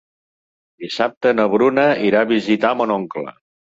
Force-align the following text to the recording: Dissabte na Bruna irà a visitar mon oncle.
Dissabte 0.85 1.33
na 1.39 1.47
Bruna 1.55 1.85
irà 2.07 2.25
a 2.27 2.31
visitar 2.33 2.73
mon 2.81 2.95
oncle. 3.01 3.37